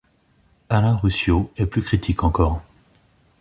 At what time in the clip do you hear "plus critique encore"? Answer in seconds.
1.67-2.63